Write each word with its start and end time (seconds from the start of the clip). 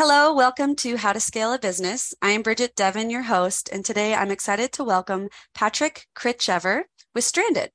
Hello, 0.00 0.32
welcome 0.32 0.76
to 0.76 0.96
How 0.96 1.12
to 1.12 1.18
Scale 1.18 1.52
a 1.52 1.58
Business. 1.58 2.14
I 2.22 2.30
am 2.30 2.42
Bridget 2.42 2.76
Devon, 2.76 3.10
your 3.10 3.22
host, 3.22 3.68
and 3.72 3.84
today 3.84 4.14
I'm 4.14 4.30
excited 4.30 4.70
to 4.74 4.84
welcome 4.84 5.28
Patrick 5.56 6.06
Kritchever 6.14 6.84
with 7.16 7.24
Stranded. 7.24 7.72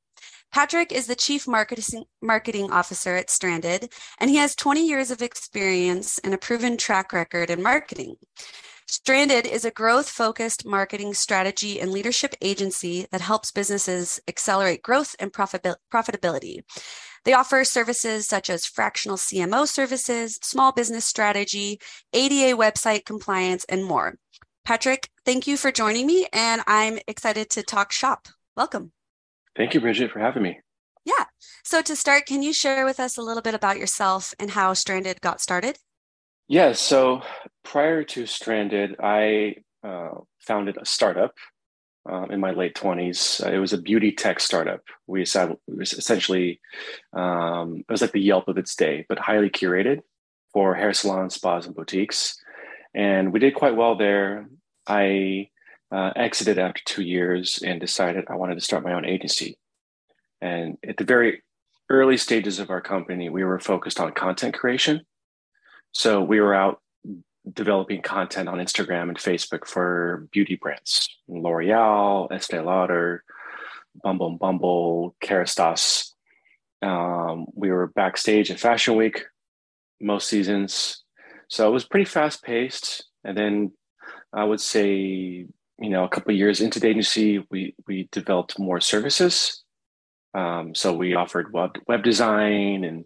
Patrick 0.50 0.94
is 0.94 1.08
the 1.08 1.18
Chief 1.18 1.50
Marketing, 1.50 2.06
Marketing 2.22 2.72
Officer 2.72 3.18
at 3.18 3.30
Stranded, 3.30 3.92
and 4.22 4.30
he 4.30 4.38
has 4.38 4.56
20 4.56 4.88
years 4.88 5.12
of 5.12 5.22
experience 5.22 6.18
and 6.20 6.34
a 6.34 6.38
proven 6.38 6.78
track 6.78 7.12
record 7.12 7.50
in 7.50 7.62
marketing. 7.62 8.16
Stranded 8.88 9.46
is 9.46 9.66
a 9.66 9.72
growth 9.72 10.10
focused 10.10 10.66
marketing 10.66 11.14
strategy 11.14 11.82
and 11.82 11.92
leadership 11.92 12.36
agency 12.42 13.06
that 13.12 13.20
helps 13.20 13.52
businesses 13.52 14.22
accelerate 14.30 14.82
growth 14.82 15.14
and 15.20 15.34
profitability. 15.34 16.64
They 17.26 17.34
offer 17.34 17.64
services 17.64 18.28
such 18.28 18.50
as 18.50 18.66
fractional 18.66 19.18
CMO 19.18 19.68
services, 19.68 20.38
small 20.42 20.72
business 20.72 21.06
strategy, 21.06 21.80
ADA 22.12 22.58
website 22.58 23.06
compliance, 23.06 23.66
and 23.70 23.86
more. 23.86 24.16
Patrick, 24.66 25.10
thank 25.26 25.48
you 25.48 25.58
for 25.58 25.72
joining 25.72 26.06
me, 26.06 26.28
and 26.34 26.62
I'm 26.68 27.00
excited 27.08 27.50
to 27.52 27.64
talk 27.64 27.92
shop. 27.92 28.28
Welcome. 28.56 28.92
Thank 29.56 29.74
you, 29.74 29.82
Bridget, 29.82 30.12
for 30.12 30.20
having 30.20 30.44
me. 30.44 30.60
Yeah. 31.06 31.26
So, 31.64 31.82
to 31.82 31.96
start, 31.96 32.26
can 32.26 32.44
you 32.44 32.54
share 32.54 32.86
with 32.86 33.00
us 33.00 33.18
a 33.18 33.22
little 33.22 33.42
bit 33.42 33.54
about 33.56 33.78
yourself 33.78 34.34
and 34.40 34.52
how 34.52 34.74
Stranded 34.74 35.22
got 35.22 35.42
started? 35.42 35.78
Yeah. 36.48 36.74
So, 36.74 37.22
prior 37.64 38.04
to 38.04 38.26
Stranded, 38.26 38.96
I 39.02 39.56
uh, 39.84 40.12
founded 40.40 40.78
a 40.80 40.86
startup 40.86 41.34
um, 42.06 42.32
in 42.32 42.40
my 42.40 42.52
late 42.52 42.76
20s. 42.76 43.46
It 43.52 43.60
was 43.60 43.74
a 43.74 43.82
beauty 43.82 44.12
tech 44.12 44.40
startup. 44.40 44.82
We 45.08 45.22
essentially, 45.22 46.60
um, 47.14 47.84
it 47.88 47.92
was 47.92 48.02
like 48.02 48.12
the 48.12 48.22
Yelp 48.22 48.48
of 48.48 48.58
its 48.58 48.76
day, 48.76 49.06
but 49.08 49.20
highly 49.20 49.50
curated 49.50 50.02
for 50.52 50.76
hair 50.76 50.94
salons, 50.94 51.36
spas, 51.36 51.66
and 51.66 51.76
boutiques. 51.76 52.38
And 52.94 53.34
we 53.34 53.40
did 53.40 53.56
quite 53.56 53.76
well 53.76 53.96
there. 53.96 54.48
I 54.88 55.50
uh, 55.92 56.12
exited 56.16 56.60
after 56.60 56.82
two 56.86 57.04
years 57.04 57.60
and 57.66 57.80
decided 57.80 58.26
I 58.28 58.36
wanted 58.36 58.56
to 58.56 58.62
start 58.62 58.84
my 58.84 58.94
own 58.94 59.06
agency. 59.06 59.58
And 60.42 60.78
at 60.88 60.98
the 60.98 61.06
very 61.06 61.42
early 61.90 62.18
stages 62.18 62.60
of 62.60 62.70
our 62.70 62.82
company, 62.82 63.30
we 63.30 63.44
were 63.44 63.60
focused 63.60 64.00
on 64.00 64.12
content 64.12 64.54
creation. 64.54 65.06
So 65.94 66.22
we 66.22 66.42
were 66.42 66.54
out 66.54 66.82
developing 67.52 68.02
content 68.02 68.48
on 68.48 68.60
Instagram 68.60 69.10
and 69.10 69.18
Facebook 69.18 69.68
for 69.68 70.28
beauty 70.32 70.56
brands, 70.56 71.10
L'Oreal, 71.28 72.32
Estee 72.32 72.60
Lauder, 72.60 73.24
Bumble 74.02 74.28
and 74.28 74.40
Bumble, 74.40 75.16
Kerastase. 75.22 76.12
Um, 76.82 77.46
we 77.54 77.72
were 77.72 77.88
backstage 77.88 78.52
at 78.52 78.60
Fashion 78.60 78.96
Week 78.96 79.26
most 80.02 80.28
seasons, 80.28 81.04
so 81.48 81.68
it 81.68 81.72
was 81.72 81.86
pretty 81.86 82.06
fast 82.06 82.44
paced. 82.44 83.06
And 83.24 83.38
then 83.38 83.72
I 84.34 84.44
would 84.44 84.60
say, 84.60 84.90
you 85.80 85.90
know, 85.90 86.04
a 86.04 86.10
couple 86.10 86.34
years 86.34 86.60
into 86.60 86.80
the 86.80 86.88
agency, 86.88 87.46
we 87.50 87.76
we 87.88 88.10
developed 88.12 88.60
more 88.60 88.82
services. 88.82 89.64
Um, 90.34 90.74
so 90.74 90.94
we 90.94 91.14
offered 91.14 91.54
web 91.54 91.78
web 91.88 92.04
design 92.04 92.84
and 92.84 93.06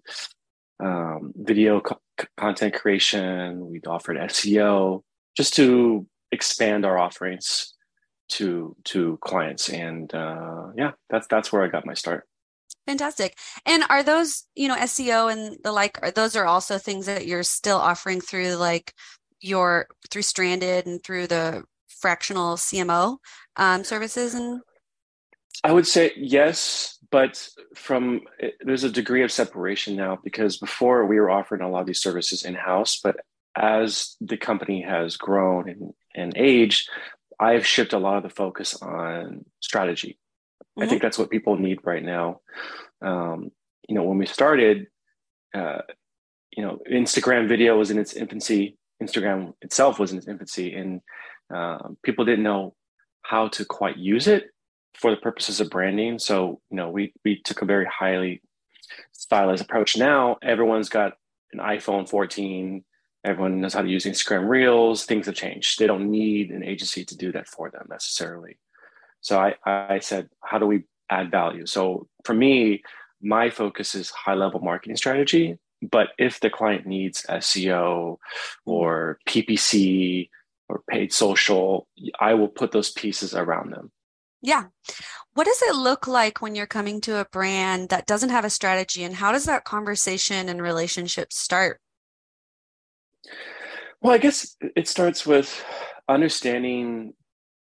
um, 0.80 1.34
video 1.36 1.82
content 2.38 2.74
creation. 2.74 3.68
We've 3.70 3.88
offered 3.88 4.18
SEO 4.18 5.04
just 5.36 5.56
to 5.56 6.08
expand 6.32 6.86
our 6.86 6.98
offerings 6.98 7.74
to 8.30 8.76
to 8.86 9.18
clients. 9.22 9.70
And 9.70 10.14
uh, 10.14 10.68
yeah, 10.76 10.92
that's 11.10 11.28
that's 11.28 11.52
where 11.52 11.64
I 11.64 11.68
got 11.68 11.86
my 11.86 11.94
start. 11.94 12.28
Fantastic. 12.86 13.38
And 13.66 13.84
are 13.90 14.02
those, 14.02 14.46
you 14.56 14.70
know, 14.70 14.78
SEO 14.78 15.32
and 15.32 15.58
the 15.64 15.74
like, 15.74 16.00
are 16.02 16.12
those 16.12 16.36
are 16.38 16.46
also 16.46 16.78
things 16.78 17.06
that 17.06 17.28
you're 17.28 17.44
still 17.44 17.78
offering 17.78 18.22
through 18.22 18.56
like 18.56 18.94
your 19.42 19.88
through 20.10 20.22
Stranded 20.22 20.86
and 20.86 21.04
through 21.04 21.28
the 21.28 21.64
fractional 21.88 22.56
CMO 22.56 23.18
um, 23.56 23.84
services 23.84 24.34
and 24.34 24.62
I 25.64 25.72
would 25.72 25.88
say 25.88 26.12
yes 26.16 26.97
but 27.12 27.48
from 27.76 28.22
there's 28.62 28.84
a 28.84 28.92
degree 28.92 29.24
of 29.24 29.32
separation 29.32 29.96
now 29.96 30.20
because 30.24 30.58
before 30.58 31.06
we 31.06 31.20
were 31.20 31.30
offering 31.30 31.62
a 31.62 31.70
lot 31.70 31.82
of 31.82 31.88
these 31.88 32.02
services 32.02 32.44
in 32.44 32.56
house, 32.56 33.00
but 33.02 33.18
as 33.56 34.16
the 34.22 34.38
company 34.38 34.82
has 34.82 35.18
grown 35.18 35.70
and, 35.70 35.94
and 36.16 36.34
aged, 36.38 36.90
I've 37.40 37.66
shifted 37.66 37.96
a 37.96 38.00
lot 38.00 38.18
of 38.18 38.24
the 38.24 38.30
focus 38.30 38.76
on 38.82 39.46
strategy. 39.60 40.18
Mm-hmm. 40.62 40.84
I 40.84 40.88
think 40.88 41.02
that's 41.02 41.18
what 41.18 41.30
people 41.30 41.58
need 41.58 41.80
right 41.84 42.04
now. 42.04 42.42
Um, 43.02 43.52
you 43.88 43.96
know, 43.96 44.04
when 44.04 44.18
we 44.18 44.26
started, 44.26 44.88
uh, 45.54 45.82
you 46.56 46.64
know, 46.64 46.80
Instagram 46.92 47.48
video 47.48 47.78
was 47.78 47.92
in 47.92 48.00
its 48.00 48.14
infancy. 48.14 48.78
Instagram 49.02 49.54
itself 49.62 50.00
was 50.00 50.12
in 50.12 50.18
its 50.18 50.28
infancy, 50.28 50.74
and 50.74 51.02
uh, 51.54 51.78
people 52.04 52.26
didn't 52.26 52.44
know 52.44 52.76
how 53.22 53.48
to 53.50 53.66
quite 53.66 53.98
use 53.98 54.28
it 54.28 54.50
for 54.94 55.12
the 55.12 55.18
purposes 55.18 55.60
of 55.60 55.70
branding. 55.70 56.20
So, 56.20 56.62
you 56.70 56.78
know, 56.78 56.90
we 56.90 57.14
we 57.24 57.42
took 57.42 57.62
a 57.62 57.66
very 57.66 57.86
highly 57.86 58.42
stylized 59.12 59.64
approach. 59.64 59.98
Now 59.98 60.38
everyone's 60.42 60.90
got 60.90 61.14
an 61.54 61.60
iPhone 61.60 62.08
14. 62.08 62.84
Everyone 63.24 63.60
knows 63.60 63.74
how 63.74 63.82
to 63.82 63.90
use 63.90 64.06
Instagram 64.06 64.48
Reels. 64.48 65.06
Things 65.06 65.26
have 65.26 65.36
changed. 65.36 65.80
They 65.80 65.88
don't 65.88 66.10
need 66.10 66.52
an 66.52 66.64
agency 66.64 67.04
to 67.06 67.18
do 67.18 67.32
that 67.34 67.48
for 67.48 67.70
them 67.70 67.88
necessarily. 67.90 68.58
So 69.22 69.40
I, 69.40 69.56
I 69.66 70.00
said, 70.00 70.30
how 70.44 70.60
do 70.60 70.66
we 70.66 70.84
add 71.10 71.32
value? 71.32 71.66
So 71.66 72.08
for 72.24 72.34
me, 72.34 72.84
my 73.22 73.50
focus 73.50 73.96
is 73.96 74.10
high 74.12 74.36
level 74.36 74.60
marketing 74.62 74.96
strategy. 74.96 75.58
But 75.82 76.10
if 76.18 76.40
the 76.40 76.50
client 76.50 76.86
needs 76.86 77.26
SEO 77.30 78.18
or 78.66 79.20
PPC 79.28 80.30
or 80.70 80.82
paid 80.90 81.14
social, 81.14 81.88
I 82.20 82.34
will 82.34 82.48
put 82.48 82.72
those 82.72 82.92
pieces 82.92 83.34
around 83.36 83.72
them. 83.72 83.92
Yeah. 84.42 84.66
What 85.34 85.46
does 85.46 85.62
it 85.62 85.76
look 85.76 86.08
like 86.08 86.42
when 86.42 86.56
you're 86.56 86.68
coming 86.68 87.02
to 87.02 87.20
a 87.20 87.26
brand 87.26 87.90
that 87.90 88.06
doesn't 88.06 88.30
have 88.30 88.46
a 88.46 88.50
strategy 88.50 89.04
and 89.04 89.16
how 89.16 89.32
does 89.32 89.46
that 89.46 89.64
conversation 89.64 90.50
and 90.50 90.62
relationship 90.62 91.34
start? 91.34 91.80
Well, 94.02 94.14
I 94.14 94.20
guess 94.20 94.56
it 94.76 94.88
starts 94.88 95.26
with 95.26 95.64
understanding 96.08 97.14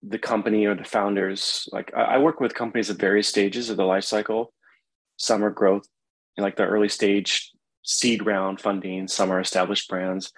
the 0.03 0.19
company 0.19 0.67
or 0.67 0.75
the 0.75 0.85
founders. 0.85 1.69
Like 1.73 1.93
I 1.95 2.19
work 2.19 2.41
with 2.41 2.55
companies 2.55 2.91
at 2.91 2.99
various 2.99 3.29
stages 3.29 3.71
of 3.71 3.77
the 3.77 3.85
life 3.85 4.05
cycle. 4.05 4.53
Some 5.17 5.45
are 5.45 5.51
growth, 5.51 5.87
like 6.37 6.57
the 6.57 6.67
early 6.67 6.89
stage 6.89 7.53
seed 7.83 8.27
round 8.27 8.61
funding, 8.61 9.09
some 9.09 9.31
are 9.31 9.41
established 9.41 9.89
brands. 9.89 10.33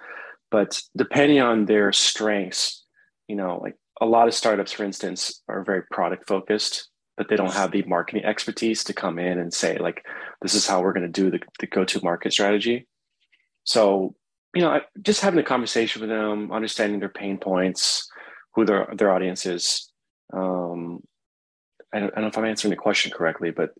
But 0.51 0.81
depending 0.95 1.39
on 1.41 1.65
their 1.65 1.91
strengths, 1.91 2.85
you 3.27 3.35
know, 3.35 3.59
like 3.61 3.75
a 4.01 4.05
lot 4.05 4.27
of 4.27 4.33
startups, 4.33 4.71
for 4.71 4.83
instance, 4.83 5.41
are 5.47 5.63
very 5.63 5.83
product 5.91 6.27
focused, 6.27 6.89
but 7.17 7.27
they 7.29 7.35
don't 7.35 7.53
have 7.53 7.71
the 7.71 7.83
marketing 7.83 8.25
expertise 8.25 8.83
to 8.85 8.93
come 8.93 9.19
in 9.19 9.39
and 9.39 9.53
say, 9.53 9.77
like, 9.77 10.05
this 10.41 10.55
is 10.55 10.65
how 10.65 10.81
we're 10.81 10.93
going 10.93 11.11
to 11.11 11.21
do 11.21 11.29
the, 11.29 11.39
the 11.59 11.67
go 11.67 11.83
to 11.85 12.03
market 12.03 12.31
strategy. 12.31 12.87
So, 13.63 14.15
you 14.55 14.61
know, 14.61 14.79
just 15.01 15.21
having 15.21 15.39
a 15.39 15.43
conversation 15.43 16.01
with 16.01 16.09
them, 16.09 16.51
understanding 16.51 16.99
their 16.99 17.09
pain 17.09 17.37
points, 17.37 18.09
who 18.55 18.65
their, 18.65 18.87
their 18.95 19.11
audience 19.11 19.45
is. 19.45 19.91
Um, 20.33 21.01
I 21.93 21.99
don't, 21.99 22.11
I 22.11 22.15
don't 22.15 22.23
know 22.23 22.27
if 22.27 22.37
I'm 22.37 22.45
answering 22.45 22.71
the 22.71 22.77
question 22.77 23.11
correctly, 23.11 23.51
but. 23.51 23.71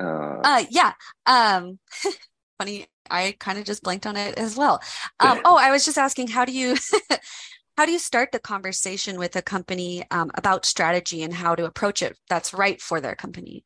Uh, 0.00 0.40
uh 0.42 0.64
yeah. 0.70 0.92
Um, 1.26 1.78
funny. 2.58 2.86
I 3.10 3.36
kind 3.38 3.58
of 3.58 3.64
just 3.64 3.82
blanked 3.82 4.06
on 4.06 4.16
it 4.16 4.36
as 4.36 4.56
well. 4.56 4.82
Um, 5.20 5.40
oh, 5.44 5.56
I 5.56 5.70
was 5.70 5.84
just 5.84 5.96
asking, 5.96 6.28
how 6.28 6.44
do 6.44 6.52
you 6.52 6.76
how 7.78 7.86
do 7.86 7.92
you 7.92 7.98
start 8.00 8.32
the 8.32 8.40
conversation 8.40 9.16
with 9.18 9.36
a 9.36 9.40
company 9.40 10.02
um, 10.10 10.32
about 10.34 10.66
strategy 10.66 11.22
and 11.22 11.32
how 11.32 11.54
to 11.54 11.64
approach 11.64 12.02
it 12.02 12.18
that's 12.28 12.52
right 12.52 12.82
for 12.82 13.00
their 13.00 13.14
company? 13.14 13.64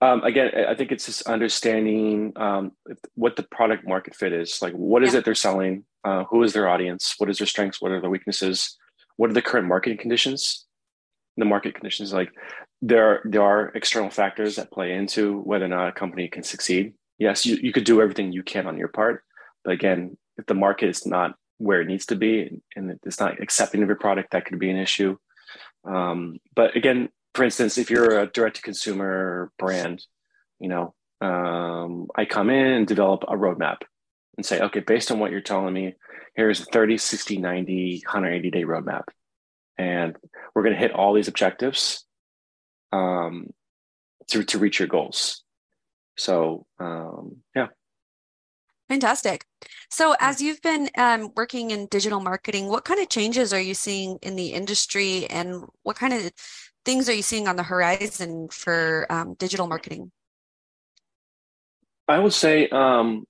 Um, 0.00 0.24
again 0.24 0.50
i 0.66 0.74
think 0.74 0.90
it's 0.90 1.04
just 1.04 1.22
understanding 1.28 2.32
um, 2.36 2.72
what 3.14 3.36
the 3.36 3.42
product 3.42 3.86
market 3.86 4.16
fit 4.16 4.32
is. 4.32 4.62
Like 4.62 4.72
what 4.72 5.04
is 5.04 5.12
yeah. 5.12 5.18
it 5.18 5.26
they're 5.26 5.34
selling? 5.34 5.84
Uh, 6.02 6.24
who 6.24 6.42
is 6.42 6.54
their 6.54 6.66
audience? 6.66 7.14
What 7.18 7.28
is 7.28 7.38
their 7.38 7.46
strengths? 7.46 7.82
What 7.82 7.92
are 7.92 8.00
their 8.00 8.08
weaknesses? 8.08 8.78
What 9.18 9.28
are 9.28 9.34
the 9.34 9.42
current 9.42 9.68
marketing 9.68 9.98
conditions? 9.98 10.66
The 11.36 11.44
market 11.44 11.74
conditions 11.74 12.14
like 12.14 12.30
there 12.80 13.06
are, 13.06 13.20
there 13.24 13.42
are 13.42 13.70
external 13.74 14.08
factors 14.08 14.56
that 14.56 14.72
play 14.72 14.94
into 14.94 15.40
whether 15.40 15.66
or 15.66 15.68
not 15.68 15.88
a 15.88 15.92
company 15.92 16.26
can 16.26 16.42
succeed. 16.42 16.94
Yes 17.18 17.44
you, 17.44 17.58
you 17.60 17.70
could 17.70 17.84
do 17.84 18.00
everything 18.00 18.32
you 18.32 18.42
can 18.42 18.66
on 18.66 18.78
your 18.78 18.88
part 18.88 19.24
but 19.62 19.74
again 19.74 20.16
if 20.38 20.46
the 20.46 20.54
market 20.54 20.88
is 20.88 21.04
not 21.06 21.36
where 21.62 21.80
it 21.80 21.86
needs 21.86 22.06
to 22.06 22.16
be 22.16 22.60
and 22.74 22.98
it's 23.04 23.20
not 23.20 23.40
accepting 23.40 23.82
of 23.82 23.88
your 23.88 23.96
product 23.96 24.32
that 24.32 24.44
could 24.44 24.58
be 24.58 24.70
an 24.70 24.76
issue. 24.76 25.16
Um, 25.84 26.38
but 26.54 26.76
again 26.76 27.08
for 27.34 27.44
instance 27.44 27.78
if 27.78 27.90
you're 27.90 28.20
a 28.20 28.26
direct 28.26 28.56
to 28.56 28.62
consumer 28.62 29.50
brand 29.58 30.04
you 30.60 30.68
know 30.68 30.94
um, 31.20 32.06
i 32.14 32.24
come 32.24 32.50
in 32.50 32.66
and 32.66 32.86
develop 32.86 33.24
a 33.24 33.36
roadmap 33.36 33.78
and 34.36 34.46
say 34.46 34.60
okay 34.60 34.80
based 34.80 35.10
on 35.10 35.18
what 35.18 35.32
you're 35.32 35.40
telling 35.40 35.74
me 35.74 35.94
here's 36.36 36.60
a 36.60 36.64
30 36.66 36.98
60 36.98 37.38
90 37.38 38.02
180 38.04 38.50
day 38.50 38.64
roadmap 38.64 39.04
and 39.78 40.16
we're 40.54 40.62
going 40.62 40.74
to 40.74 40.80
hit 40.80 40.92
all 40.92 41.14
these 41.14 41.28
objectives 41.28 42.04
um, 42.92 43.48
to, 44.28 44.44
to 44.44 44.58
reach 44.58 44.78
your 44.78 44.88
goals. 44.88 45.42
So 46.16 46.66
um, 46.78 47.38
yeah 47.56 47.68
Fantastic. 48.92 49.46
So, 49.90 50.14
as 50.20 50.42
you've 50.42 50.60
been 50.60 50.90
um, 50.98 51.30
working 51.34 51.70
in 51.70 51.86
digital 51.86 52.20
marketing, 52.20 52.68
what 52.68 52.84
kind 52.84 53.00
of 53.00 53.08
changes 53.08 53.50
are 53.50 53.60
you 53.60 53.72
seeing 53.72 54.18
in 54.20 54.36
the 54.36 54.48
industry, 54.48 55.26
and 55.30 55.64
what 55.82 55.96
kind 55.96 56.12
of 56.12 56.30
things 56.84 57.08
are 57.08 57.14
you 57.14 57.22
seeing 57.22 57.48
on 57.48 57.56
the 57.56 57.62
horizon 57.62 58.48
for 58.52 59.06
um, 59.08 59.32
digital 59.38 59.66
marketing? 59.66 60.12
I 62.06 62.18
would 62.18 62.34
say 62.34 62.68
um, 62.68 63.24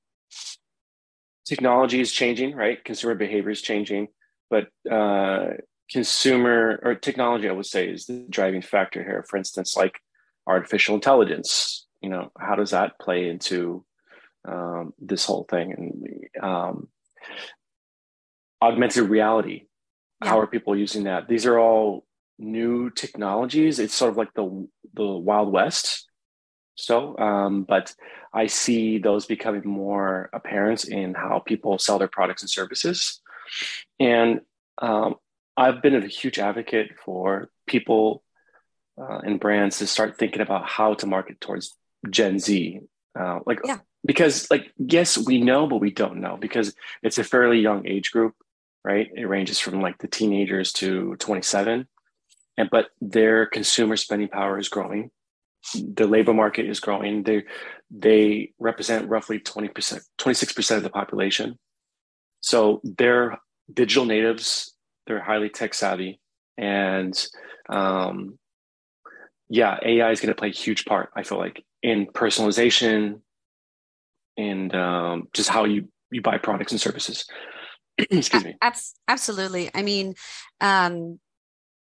technology 1.47 2.01
is 2.01 2.11
changing, 2.11 2.57
right? 2.57 2.85
Consumer 2.85 3.15
behavior 3.15 3.51
is 3.51 3.63
changing, 3.63 4.09
but 4.51 4.67
uh, 4.91 5.51
consumer 5.93 6.81
or 6.83 6.97
technology, 6.97 7.49
I 7.49 7.53
would 7.53 7.67
say, 7.67 7.89
is 7.89 8.07
the 8.07 8.27
driving 8.29 8.63
factor 8.63 9.05
here. 9.05 9.25
For 9.29 9.37
instance, 9.37 9.77
like 9.77 10.01
artificial 10.45 10.97
intelligence. 10.97 11.87
You 12.01 12.09
know, 12.09 12.33
how 12.37 12.57
does 12.57 12.71
that 12.71 12.99
play 12.99 13.29
into 13.29 13.85
um, 14.45 14.95
this 14.99 15.25
whole 15.25 15.45
thing? 15.49 15.73
And 15.73 16.45
um, 16.45 16.89
augmented 18.61 19.09
reality. 19.09 19.67
Yeah. 20.23 20.31
How 20.31 20.41
are 20.41 20.47
people 20.47 20.77
using 20.77 21.05
that? 21.05 21.29
These 21.29 21.47
are 21.47 21.59
all 21.59 22.05
new 22.39 22.91
technologies. 22.91 23.79
It's 23.79 23.95
sort 23.95 24.11
of 24.11 24.17
like 24.17 24.33
the 24.35 24.69
the 24.95 25.07
Wild 25.07 25.53
West. 25.53 26.09
So, 26.75 27.19
um, 27.19 27.65
but 27.65 27.95
I 28.33 28.47
see 28.47 28.99
those 28.99 29.27
becoming 29.27 29.63
more 29.67 30.31
apparent 30.33 30.85
in 30.85 31.15
how 31.15 31.41
people 31.41 31.79
sell 31.79 31.99
their 31.99 32.09
products 32.09 32.43
and 32.43 32.51
services. 32.51 33.21
And 34.01 34.41
um, 34.81 35.17
I've 35.57 35.83
been 35.83 35.95
a 35.95 36.07
huge 36.07 36.39
advocate 36.39 36.93
for 37.05 37.51
people 37.67 38.25
uh, 38.99 39.19
and 39.19 39.39
brands 39.39 39.79
to 39.79 39.87
start 39.87 40.19
thinking 40.19 40.41
about 40.41 40.67
how 40.67 40.95
to 40.95 41.07
market 41.07 41.41
towards 41.41 41.77
Gen 42.09 42.39
Z. 42.39 42.81
Uh, 43.19 43.41
like, 43.45 43.61
yeah. 43.65 43.79
Because 44.05 44.51
like, 44.51 44.73
yes, 44.79 45.17
we 45.17 45.41
know, 45.41 45.67
but 45.67 45.81
we 45.81 45.91
don't 45.91 46.21
know 46.21 46.37
because 46.41 46.75
it's 47.03 47.19
a 47.19 47.25
fairly 47.25 47.61
young 47.61 47.87
age 47.87 48.11
group, 48.11 48.35
right? 48.85 49.09
It 49.15 49.29
ranges 49.29 49.59
from 49.59 49.81
like 49.81 49.99
the 49.99 50.09
teenagers 50.09 50.73
to 50.75 51.17
27 51.17 51.87
and, 52.59 52.71
but 52.71 52.87
their 53.01 53.47
consumer 53.47 53.97
spending 53.97 54.29
power 54.29 54.59
is 54.59 54.69
growing 54.69 55.11
the 55.75 56.07
labor 56.07 56.35
market 56.35 56.67
is 56.67 56.81
growing. 56.81 57.23
They 57.23 57.45
they 57.91 58.53
represent 58.59 59.09
roughly 59.09 59.39
20%, 59.39 60.01
26% 60.19 60.77
of 60.77 60.83
the 60.83 60.91
population. 60.91 61.59
So 62.41 62.81
they're 62.83 63.39
digital 63.73 64.05
natives, 64.05 64.75
they're 65.07 65.23
highly 65.23 65.51
tech 65.51 65.75
savvy. 65.75 66.21
And 66.59 67.15
um, 67.69 68.39
yeah, 69.49 69.79
AI 69.85 70.11
is 70.11 70.21
going 70.21 70.35
to 70.35 70.39
play 70.39 70.49
a 70.49 70.53
huge 70.53 70.85
part, 70.85 71.11
I 71.15 71.23
feel 71.23 71.39
like, 71.39 71.63
in 71.83 72.07
personalization 72.07 73.21
and 74.37 74.75
um, 74.75 75.29
just 75.33 75.49
how 75.49 75.65
you, 75.65 75.89
you 76.11 76.23
buy 76.23 76.39
products 76.39 76.73
and 76.73 76.81
services. 76.81 77.27
Excuse 77.99 78.45
me. 78.45 78.57
Absolutely. 79.09 79.71
I 79.75 79.83
mean, 79.83 80.15
um, 80.61 81.19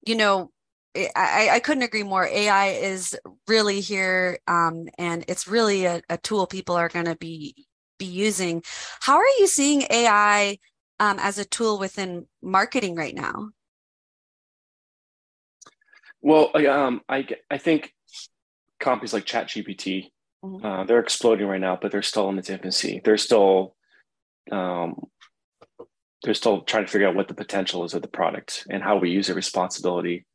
you 0.06 0.16
know, 0.16 0.52
I, 0.96 1.50
I 1.54 1.60
couldn't 1.60 1.84
agree 1.84 2.04
more. 2.04 2.26
AI 2.26 2.68
is 2.68 3.18
really 3.48 3.80
here, 3.80 4.40
um, 4.48 4.88
and 4.98 5.24
it's 5.28 5.48
really 5.48 5.86
a, 5.86 6.02
a 6.10 6.18
tool 6.18 6.48
people 6.48 6.76
are 6.76 6.90
going 6.90 7.06
to 7.06 7.16
be 7.16 7.66
be 7.98 8.06
using. 8.06 8.62
How 9.00 9.16
are 9.16 9.24
you 9.40 9.48
seeing 9.48 9.84
AI 9.90 10.58
um, 11.00 11.18
as 11.20 11.38
a 11.38 11.46
tool 11.46 11.80
within 11.80 12.26
marketing 12.42 12.96
right 12.96 13.16
now? 13.16 13.52
Well, 16.22 16.52
um, 16.68 17.02
I 17.08 17.26
I 17.50 17.58
think 17.58 17.94
companies 18.80 19.14
like 19.14 19.26
ChatGPT, 19.26 20.12
mm-hmm. 20.44 20.66
uh, 20.66 20.84
they're 20.86 21.00
exploding 21.00 21.48
right 21.48 21.62
now, 21.62 21.78
but 21.82 21.92
they're 21.92 22.02
still 22.02 22.30
in 22.30 22.38
its 22.38 22.50
infancy. 22.50 23.02
They're 23.04 23.18
still 23.18 23.76
um, 24.52 25.08
they're 26.24 26.34
still 26.34 26.62
trying 26.62 26.86
to 26.86 26.92
figure 26.92 27.08
out 27.08 27.16
what 27.16 27.28
the 27.28 27.34
potential 27.34 27.84
is 27.84 27.94
of 27.94 28.02
the 28.02 28.08
product 28.08 28.66
and 28.70 28.84
how 28.84 28.98
we 28.98 29.10
use 29.10 29.30
it 29.30 29.36
responsibility 29.36 30.26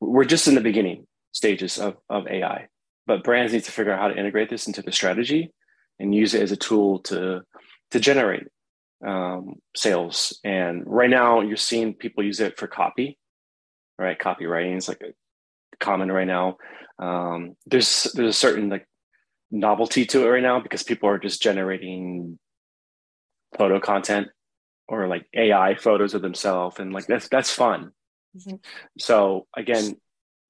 we're 0.00 0.24
just 0.24 0.48
in 0.48 0.54
the 0.54 0.60
beginning 0.60 1.06
stages 1.32 1.78
of, 1.78 1.96
of 2.08 2.26
AI, 2.26 2.68
but 3.06 3.22
brands 3.22 3.52
need 3.52 3.64
to 3.64 3.72
figure 3.72 3.92
out 3.92 4.00
how 4.00 4.08
to 4.08 4.18
integrate 4.18 4.50
this 4.50 4.66
into 4.66 4.82
the 4.82 4.92
strategy 4.92 5.52
and 5.98 6.14
use 6.14 6.34
it 6.34 6.42
as 6.42 6.52
a 6.52 6.56
tool 6.56 7.00
to 7.00 7.42
to 7.90 8.00
generate 8.00 8.44
um, 9.06 9.56
sales. 9.76 10.38
And 10.44 10.84
right 10.86 11.10
now, 11.10 11.40
you're 11.40 11.56
seeing 11.56 11.94
people 11.94 12.24
use 12.24 12.40
it 12.40 12.56
for 12.56 12.66
copy, 12.66 13.18
right? 13.98 14.18
Copywriting 14.18 14.76
is 14.76 14.88
like 14.88 15.02
a 15.02 15.12
common 15.78 16.10
right 16.10 16.26
now. 16.26 16.56
Um, 16.98 17.56
there's 17.66 18.04
there's 18.14 18.34
a 18.34 18.38
certain 18.38 18.68
like 18.68 18.86
novelty 19.50 20.04
to 20.06 20.24
it 20.24 20.30
right 20.30 20.42
now 20.42 20.60
because 20.60 20.82
people 20.82 21.08
are 21.08 21.18
just 21.18 21.42
generating 21.42 22.38
photo 23.56 23.80
content 23.80 24.28
or 24.88 25.06
like 25.06 25.26
AI 25.34 25.76
photos 25.76 26.14
of 26.14 26.22
themselves, 26.22 26.78
and 26.78 26.92
like 26.92 27.06
that's 27.06 27.28
that's 27.28 27.50
fun. 27.50 27.92
Mm-hmm. 28.36 28.56
So 28.98 29.46
again, 29.56 29.96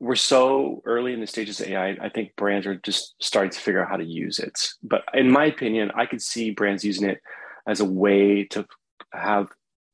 we're 0.01 0.17
so 0.17 0.83
early 0.87 1.13
in 1.13 1.21
the 1.21 1.27
stages 1.27 1.61
of 1.61 1.69
AI. 1.69 1.91
I 2.01 2.09
think 2.09 2.35
brands 2.37 2.67
are 2.67 2.77
just 2.77 3.15
starting 3.21 3.51
to 3.51 3.59
figure 3.59 3.83
out 3.83 3.91
how 3.91 3.97
to 3.97 4.05
use 4.05 4.39
it. 4.39 4.71
But 4.83 5.03
in 5.13 5.31
my 5.31 5.45
opinion, 5.45 5.93
I 5.95 6.07
could 6.07 6.23
see 6.23 6.51
brands 6.51 6.85
using 6.85 7.09
it 7.09 7.21
as 7.67 7.81
a 7.81 7.85
way 7.85 8.45
to 8.45 8.67
have 9.13 9.49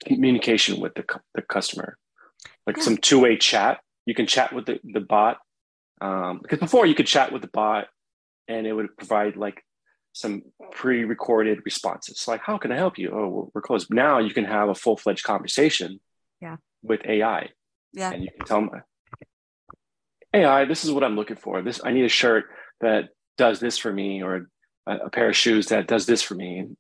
communication 0.05 0.81
with 0.81 0.95
the, 0.95 1.05
the 1.35 1.43
customer, 1.43 1.99
like 2.67 2.77
yeah. 2.77 2.85
some 2.85 2.97
two 2.97 3.19
way 3.19 3.37
chat. 3.37 3.81
You 4.07 4.15
can 4.15 4.27
chat 4.27 4.53
with 4.53 4.67
the, 4.67 4.79
the 4.85 5.01
bot. 5.01 5.39
Um, 6.01 6.41
because 6.43 6.59
before 6.61 6.87
you 6.87 6.95
could 6.95 7.07
chat 7.07 7.33
with 7.33 7.43
the 7.43 7.49
bot 7.49 7.89
and 8.49 8.67
it 8.67 8.73
would 8.73 8.97
provide 8.97 9.37
like 9.37 9.63
some 10.13 10.43
pre-recorded 10.73 11.59
responses 11.65 12.25
like 12.27 12.41
how 12.41 12.57
can 12.57 12.73
i 12.73 12.77
help 12.77 12.97
you 12.97 13.11
oh 13.13 13.51
we're, 13.55 13.61
closed 13.61 13.93
now 13.93 14.19
you 14.19 14.33
can 14.33 14.45
have 14.45 14.71
a 14.71 14.75
full-fledged 14.75 15.25
conversation 15.25 16.01
yeah. 16.41 16.57
with 16.83 17.01
ai 17.05 17.51
yeah. 17.97 18.13
And 18.13 18.23
you 18.23 18.31
can 18.31 18.47
tell 18.47 18.61
them, 18.61 18.71
AI, 20.35 20.67
this 20.67 20.85
is 20.85 20.93
what 20.93 21.03
I'm 21.03 21.17
looking 21.17 21.37
for. 21.37 21.63
This 21.63 21.81
I 21.83 21.93
need 21.93 22.05
a 22.05 22.11
shirt 22.11 22.45
that 22.81 23.09
does 23.39 23.59
this 23.59 23.79
for 23.79 23.93
me, 23.93 24.23
or 24.23 24.49
a, 24.87 24.97
a 24.97 25.11
pair 25.11 25.31
of 25.31 25.37
shoes 25.37 25.69
that 25.69 25.89
does 25.89 26.07
this 26.07 26.23
for 26.23 26.35
me. 26.35 26.59
And 26.59 26.77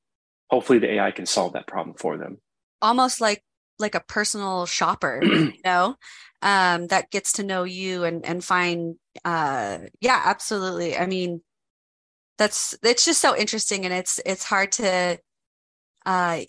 hopefully 0.51 0.79
the 0.79 0.93
AI 0.93 1.11
can 1.11 1.27
solve 1.27 1.55
that 1.55 1.67
problem 1.67 1.97
for 1.99 2.19
them. 2.19 2.39
Almost 2.83 3.21
like 3.21 3.43
like 3.79 3.95
a 3.95 4.05
personal 4.07 4.67
shopper, 4.67 5.21
you 5.25 5.55
know, 5.65 5.97
um, 6.43 6.87
that 6.89 7.11
gets 7.11 7.33
to 7.35 7.43
know 7.43 7.65
you 7.65 8.05
and 8.05 8.25
and 8.27 8.45
find 8.45 8.97
uh 9.25 9.79
yeah, 10.01 10.21
absolutely. 10.27 10.99
I 10.99 11.07
mean, 11.07 11.41
that's 12.39 12.77
it's 12.83 13.05
just 13.05 13.21
so 13.21 13.37
interesting 13.37 13.85
and 13.85 13.95
it's 13.95 14.21
it's 14.27 14.45
hard 14.45 14.73
to 14.73 15.19
uh 16.07 16.41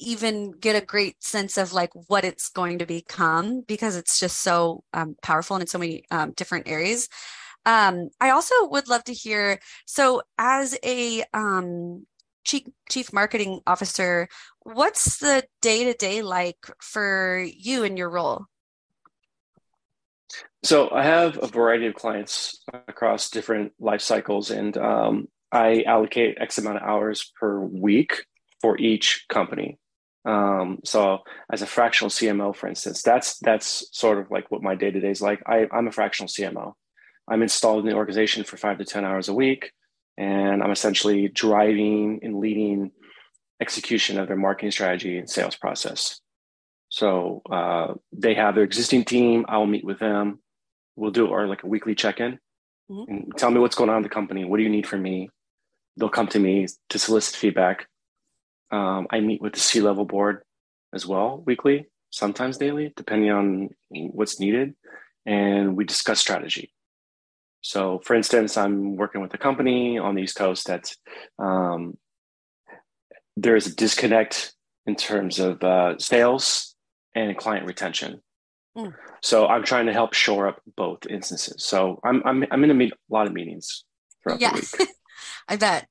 even 0.00 0.52
get 0.52 0.76
a 0.76 0.84
great 0.84 1.22
sense 1.22 1.58
of 1.58 1.72
like 1.72 1.90
what 2.08 2.24
it's 2.24 2.50
going 2.50 2.78
to 2.78 2.86
become 2.86 3.62
because 3.66 3.96
it's 3.96 4.20
just 4.20 4.38
so 4.42 4.84
um, 4.94 5.16
powerful 5.22 5.56
and 5.56 5.62
in 5.62 5.66
so 5.66 5.78
many 5.78 6.04
um, 6.10 6.32
different 6.36 6.68
areas. 6.68 7.08
Um, 7.66 8.08
I 8.20 8.30
also 8.30 8.54
would 8.68 8.88
love 8.88 9.04
to 9.04 9.14
hear. 9.14 9.60
So, 9.86 10.22
as 10.38 10.78
a 10.84 11.24
um, 11.34 12.06
chief 12.44 12.64
chief 12.90 13.12
marketing 13.12 13.60
officer, 13.66 14.28
what's 14.60 15.18
the 15.18 15.44
day 15.62 15.84
to 15.84 15.94
day 15.94 16.22
like 16.22 16.58
for 16.80 17.46
you 17.54 17.84
in 17.84 17.96
your 17.96 18.10
role? 18.10 18.46
So, 20.64 20.90
I 20.90 21.04
have 21.04 21.38
a 21.40 21.46
variety 21.46 21.86
of 21.86 21.94
clients 21.94 22.62
across 22.88 23.30
different 23.30 23.72
life 23.78 24.00
cycles, 24.00 24.50
and 24.50 24.76
um, 24.76 25.28
I 25.52 25.82
allocate 25.86 26.38
X 26.40 26.58
amount 26.58 26.78
of 26.78 26.82
hours 26.82 27.32
per 27.38 27.60
week 27.60 28.24
for 28.60 28.76
each 28.78 29.26
company. 29.28 29.78
Um, 30.24 30.80
so 30.84 31.20
as 31.50 31.62
a 31.62 31.66
fractional 31.66 32.10
CMO, 32.10 32.54
for 32.54 32.68
instance, 32.68 33.02
that's 33.02 33.38
that's 33.38 33.88
sort 33.92 34.18
of 34.18 34.30
like 34.30 34.50
what 34.50 34.62
my 34.62 34.74
day 34.74 34.90
to 34.90 35.00
day 35.00 35.10
is 35.10 35.22
like. 35.22 35.42
I, 35.46 35.66
I'm 35.72 35.86
a 35.86 35.92
fractional 35.92 36.28
CMO. 36.28 36.74
I'm 37.28 37.42
installed 37.42 37.84
in 37.84 37.90
the 37.90 37.96
organization 37.96 38.44
for 38.44 38.56
five 38.56 38.78
to 38.78 38.84
ten 38.84 39.04
hours 39.04 39.28
a 39.28 39.34
week, 39.34 39.72
and 40.18 40.62
I'm 40.62 40.70
essentially 40.70 41.28
driving 41.28 42.20
and 42.22 42.38
leading 42.38 42.90
execution 43.60 44.18
of 44.18 44.28
their 44.28 44.36
marketing 44.36 44.70
strategy 44.70 45.18
and 45.18 45.30
sales 45.30 45.56
process. 45.56 46.20
So 46.90 47.42
uh, 47.50 47.94
they 48.12 48.34
have 48.34 48.54
their 48.54 48.64
existing 48.64 49.04
team. 49.04 49.46
I 49.48 49.58
will 49.58 49.66
meet 49.66 49.84
with 49.84 49.98
them. 49.98 50.40
We'll 50.98 51.10
do 51.10 51.26
or 51.26 51.46
like 51.46 51.62
a 51.62 51.68
weekly 51.68 51.94
check 51.94 52.20
in. 52.20 52.38
Mm-hmm. 52.90 53.10
And 53.10 53.32
tell 53.36 53.50
me 53.50 53.60
what's 53.60 53.76
going 53.76 53.90
on 53.90 53.98
in 53.98 54.02
the 54.02 54.08
company. 54.08 54.44
What 54.44 54.56
do 54.56 54.62
you 54.62 54.70
need 54.70 54.86
from 54.86 55.02
me? 55.02 55.30
They'll 55.96 56.08
come 56.08 56.28
to 56.28 56.38
me 56.38 56.66
to 56.90 56.98
solicit 56.98 57.36
feedback 57.36 57.86
um, 58.70 59.06
I 59.10 59.20
meet 59.20 59.40
with 59.40 59.54
the 59.54 59.60
C 59.60 59.80
level 59.80 60.04
board 60.04 60.42
as 60.94 61.06
well 61.06 61.42
weekly, 61.46 61.86
sometimes 62.10 62.58
daily, 62.58 62.92
depending 62.96 63.30
on 63.30 63.70
what's 63.90 64.40
needed. 64.40 64.74
And 65.26 65.76
we 65.76 65.84
discuss 65.84 66.20
strategy. 66.20 66.72
So, 67.60 68.00
for 68.04 68.14
instance, 68.14 68.56
I'm 68.56 68.96
working 68.96 69.20
with 69.20 69.34
a 69.34 69.38
company 69.38 69.98
on 69.98 70.14
the 70.14 70.22
East 70.22 70.36
Coast 70.36 70.68
that 70.68 70.94
um, 71.38 71.98
there 73.36 73.56
is 73.56 73.66
a 73.66 73.74
disconnect 73.74 74.54
in 74.86 74.94
terms 74.94 75.38
of 75.38 75.62
uh, 75.62 75.98
sales 75.98 76.74
and 77.14 77.36
client 77.36 77.66
retention. 77.66 78.22
Mm. 78.76 78.94
So, 79.22 79.46
I'm 79.46 79.64
trying 79.64 79.86
to 79.86 79.92
help 79.92 80.14
shore 80.14 80.48
up 80.48 80.60
both 80.76 81.06
instances. 81.08 81.64
So, 81.64 82.00
I'm 82.04 82.22
I'm 82.24 82.44
I'm 82.50 82.64
in 82.64 82.70
a, 82.70 82.74
meet, 82.74 82.92
a 82.92 82.96
lot 83.14 83.26
of 83.26 83.32
meetings 83.32 83.84
throughout 84.22 84.40
yeah. 84.40 84.52
the 84.52 84.76
week. 84.78 84.88
I 85.48 85.56
bet. 85.56 85.86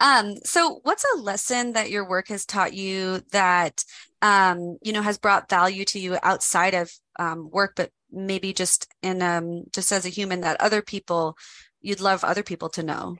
Um, 0.00 0.34
so 0.42 0.80
what's 0.82 1.04
a 1.14 1.18
lesson 1.20 1.74
that 1.74 1.90
your 1.90 2.08
work 2.08 2.26
has 2.28 2.44
taught 2.44 2.72
you 2.74 3.20
that 3.30 3.84
um, 4.20 4.78
you 4.82 4.92
know 4.92 5.02
has 5.02 5.16
brought 5.16 5.48
value 5.48 5.84
to 5.86 6.00
you 6.00 6.18
outside 6.22 6.74
of 6.74 6.90
um, 7.18 7.50
work, 7.50 7.74
but 7.76 7.90
maybe 8.10 8.52
just 8.52 8.88
in 9.02 9.22
um, 9.22 9.64
just 9.72 9.92
as 9.92 10.04
a 10.04 10.10
human 10.10 10.40
that 10.40 10.60
other 10.60 10.82
people 10.82 11.36
you'd 11.82 12.00
love 12.00 12.24
other 12.24 12.42
people 12.42 12.68
to 12.70 12.82
know? 12.82 13.16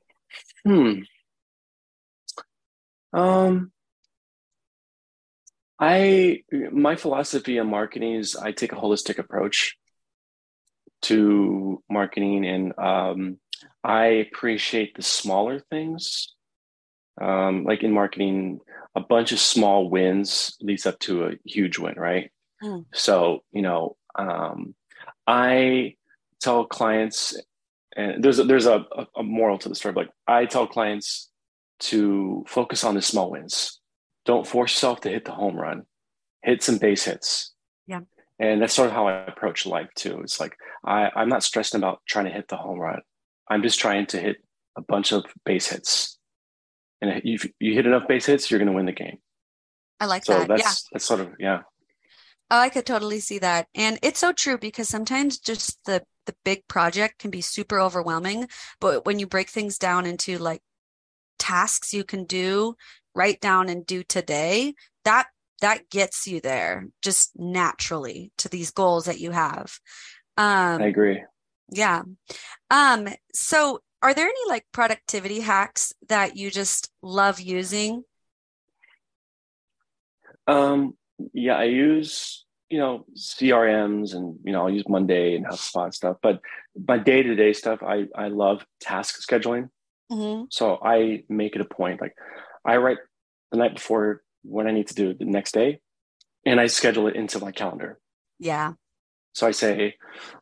Hmm. 0.64 1.00
Um, 3.12 3.72
I 5.82 6.44
my 6.70 6.94
philosophy 6.96 7.58
on 7.58 7.68
marketing 7.68 8.14
is 8.14 8.36
I 8.36 8.52
take 8.52 8.72
a 8.72 8.76
holistic 8.76 9.18
approach 9.18 9.76
to 11.02 11.82
marketing, 11.90 12.46
and 12.46 12.78
um, 12.78 13.38
I 13.82 14.04
appreciate 14.06 14.94
the 14.94 15.02
smaller 15.02 15.58
things 15.58 16.34
um, 17.20 17.64
like 17.64 17.82
in 17.82 17.92
marketing, 17.92 18.60
a 18.94 19.00
bunch 19.00 19.32
of 19.32 19.38
small 19.38 19.90
wins 19.90 20.56
leads 20.60 20.86
up 20.86 20.98
to 21.00 21.26
a 21.26 21.32
huge 21.44 21.78
win, 21.78 21.94
right? 21.96 22.30
Mm. 22.62 22.86
So, 22.94 23.42
you 23.52 23.62
know, 23.62 23.96
um, 24.14 24.74
I 25.26 25.96
tell 26.40 26.64
clients, 26.64 27.38
and 27.94 28.22
there's 28.22 28.38
a, 28.38 28.44
there's 28.44 28.66
a, 28.66 28.84
a 29.16 29.22
moral 29.22 29.58
to 29.58 29.68
the 29.68 29.74
story, 29.74 29.92
but 29.92 30.06
like 30.06 30.14
I 30.26 30.46
tell 30.46 30.66
clients 30.66 31.30
to 31.80 32.44
focus 32.46 32.84
on 32.84 32.94
the 32.94 33.02
small 33.02 33.30
wins. 33.30 33.80
Don't 34.24 34.46
force 34.46 34.72
yourself 34.72 35.00
to 35.02 35.10
hit 35.10 35.24
the 35.24 35.32
home 35.32 35.56
run. 35.56 35.82
Hit 36.42 36.62
some 36.62 36.78
base 36.78 37.04
hits. 37.04 37.52
Yeah. 37.86 38.00
And 38.38 38.60
that's 38.60 38.74
sort 38.74 38.88
of 38.88 38.94
how 38.94 39.06
I 39.06 39.24
approach 39.24 39.66
life 39.66 39.88
too. 39.94 40.20
It's 40.20 40.40
like 40.40 40.56
I, 40.84 41.10
I'm 41.14 41.28
not 41.28 41.44
stressing 41.44 41.78
about 41.78 42.00
trying 42.06 42.24
to 42.26 42.32
hit 42.32 42.48
the 42.48 42.56
home 42.56 42.78
run. 42.78 43.00
I'm 43.48 43.62
just 43.62 43.78
trying 43.78 44.06
to 44.06 44.20
hit 44.20 44.36
a 44.76 44.82
bunch 44.82 45.12
of 45.12 45.24
base 45.44 45.68
hits 45.68 46.18
and 47.02 47.20
if 47.24 47.50
you 47.58 47.74
hit 47.74 47.84
enough 47.84 48.06
base 48.06 48.26
hits, 48.26 48.48
you're 48.48 48.60
going 48.60 48.70
to 48.70 48.76
win 48.76 48.86
the 48.86 48.92
game. 48.92 49.18
I 49.98 50.06
like 50.06 50.24
so 50.24 50.38
that. 50.38 50.48
That's, 50.48 50.62
yeah. 50.62 50.72
that's 50.92 51.04
sort 51.04 51.20
of, 51.20 51.32
yeah. 51.38 51.62
Oh, 52.48 52.58
I 52.58 52.68
could 52.68 52.86
totally 52.86 53.18
see 53.18 53.40
that. 53.40 53.66
And 53.74 53.98
it's 54.02 54.20
so 54.20 54.32
true 54.32 54.56
because 54.56 54.88
sometimes 54.88 55.38
just 55.38 55.78
the 55.84 56.04
the 56.26 56.36
big 56.44 56.68
project 56.68 57.18
can 57.18 57.32
be 57.32 57.40
super 57.40 57.80
overwhelming, 57.80 58.46
but 58.80 59.04
when 59.04 59.18
you 59.18 59.26
break 59.26 59.48
things 59.50 59.76
down 59.76 60.06
into 60.06 60.38
like 60.38 60.62
tasks 61.40 61.92
you 61.92 62.04
can 62.04 62.24
do, 62.24 62.76
write 63.14 63.40
down 63.40 63.68
and 63.68 63.86
do 63.86 64.02
today, 64.02 64.74
that 65.04 65.26
that 65.60 65.88
gets 65.90 66.26
you 66.26 66.40
there 66.40 66.86
just 67.02 67.32
naturally 67.36 68.32
to 68.38 68.48
these 68.48 68.70
goals 68.70 69.04
that 69.04 69.20
you 69.20 69.30
have. 69.30 69.78
Um 70.36 70.82
I 70.82 70.86
agree. 70.86 71.22
Yeah. 71.70 72.02
Um 72.70 73.08
so 73.32 73.80
are 74.02 74.14
there 74.14 74.26
any 74.26 74.48
like 74.48 74.66
productivity 74.72 75.40
hacks 75.40 75.92
that 76.08 76.36
you 76.36 76.50
just 76.50 76.90
love 77.02 77.40
using? 77.40 78.02
Um, 80.48 80.96
yeah, 81.32 81.56
I 81.56 81.64
use, 81.64 82.44
you 82.68 82.78
know, 82.78 83.06
CRMs 83.16 84.14
and, 84.14 84.38
you 84.44 84.52
know, 84.52 84.62
I'll 84.62 84.70
use 84.70 84.88
Monday 84.88 85.36
and 85.36 85.46
HubSpot 85.46 85.94
stuff, 85.94 86.16
but 86.20 86.40
my 86.88 86.98
day 86.98 87.22
to 87.22 87.36
day 87.36 87.52
stuff, 87.52 87.80
I, 87.82 88.06
I 88.14 88.26
love 88.26 88.66
task 88.80 89.20
scheduling. 89.24 89.68
Mm-hmm. 90.10 90.46
So 90.50 90.78
I 90.82 91.22
make 91.28 91.54
it 91.54 91.62
a 91.62 91.64
point. 91.64 92.00
Like 92.00 92.16
I 92.64 92.76
write 92.76 92.98
the 93.50 93.58
night 93.58 93.74
before 93.74 94.22
what 94.42 94.66
I 94.66 94.72
need 94.72 94.88
to 94.88 94.94
do 94.94 95.14
the 95.14 95.24
next 95.24 95.52
day 95.52 95.80
and 96.44 96.60
I 96.60 96.66
schedule 96.66 97.06
it 97.06 97.16
into 97.16 97.38
my 97.38 97.52
calendar. 97.52 97.98
Yeah. 98.38 98.72
So 99.34 99.46
I 99.46 99.52
say 99.52 99.94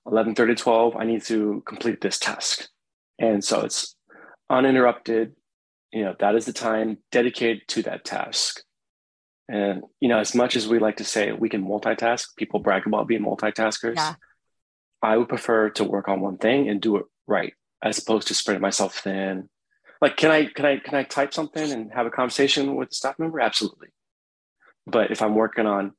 11 0.07 0.35
30 0.35 0.55
12, 0.55 0.97
I 0.97 1.05
need 1.05 1.23
to 1.25 1.63
complete 1.67 2.01
this 2.01 2.19
task. 2.19 2.69
And 3.19 3.45
so 3.45 3.61
it's 3.61 3.95
uninterrupted. 4.49 5.35
You 5.93 6.05
know, 6.05 6.15
that 6.21 6.35
is 6.35 6.47
the 6.47 6.53
time 6.53 6.99
dedicated 7.13 7.63
to 7.69 7.83
that 7.83 8.05
task. 8.05 8.63
And, 9.49 9.83
you 10.01 10.09
know, 10.09 10.19
as 10.19 10.35
much 10.35 10.57
as 10.57 10.69
we 10.69 10.79
like 10.79 10.99
to 10.99 11.05
say 11.05 11.33
we 11.33 11.49
can 11.49 11.65
multitask, 11.65 12.37
people 12.37 12.61
brag 12.61 12.87
about 12.87 13.09
being 13.09 13.25
multitaskers. 13.25 13.97
Yeah. 13.97 14.15
I 15.03 15.17
would 15.17 15.29
prefer 15.29 15.71
to 15.71 15.85
work 15.85 16.09
on 16.09 16.21
one 16.21 16.39
thing 16.39 16.69
and 16.69 16.81
do 16.81 16.97
it 16.97 17.07
right 17.27 17.55
as 17.83 17.99
opposed 17.99 18.29
to 18.29 18.35
spreading 18.35 18.61
myself 18.61 18.97
thin. 18.99 19.49
Like, 20.01 20.17
can 20.17 20.31
I 20.31 20.47
can 20.47 20.65
I 20.65 20.79
can 20.79 20.95
I 20.95 21.03
type 21.03 21.35
something 21.35 21.71
and 21.71 21.93
have 21.93 22.07
a 22.07 22.11
conversation 22.11 22.77
with 22.77 22.91
a 22.91 22.95
staff 22.95 23.19
member? 23.19 23.41
Absolutely. 23.41 23.89
But 24.87 25.11
if 25.11 25.23
I'm 25.23 25.35
working 25.35 25.67
on 25.67 25.93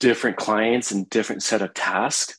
different 0.00 0.36
clients 0.36 0.90
and 0.92 1.08
different 1.10 1.42
set 1.42 1.62
of 1.62 1.74
tasks, 1.74 2.38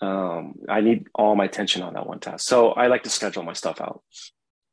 um, 0.00 0.54
I 0.68 0.80
need 0.80 1.06
all 1.14 1.36
my 1.36 1.44
attention 1.44 1.82
on 1.82 1.94
that 1.94 2.06
one 2.06 2.18
task. 2.18 2.48
So 2.48 2.70
I 2.70 2.88
like 2.88 3.04
to 3.04 3.10
schedule 3.10 3.44
my 3.44 3.52
stuff 3.52 3.80
out. 3.80 4.02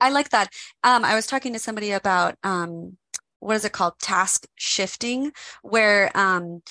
I 0.01 0.09
like 0.09 0.29
that. 0.29 0.51
Um, 0.83 1.05
I 1.05 1.15
was 1.15 1.27
talking 1.27 1.53
to 1.53 1.59
somebody 1.59 1.91
about 1.91 2.35
um, 2.43 2.97
what 3.39 3.55
is 3.55 3.65
it 3.65 3.71
called? 3.71 3.99
Task 3.99 4.47
shifting, 4.55 5.31
where 5.61 6.09
um, 6.15 6.61